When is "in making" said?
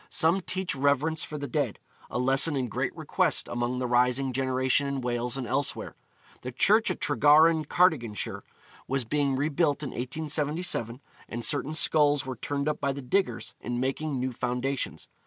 13.61-14.19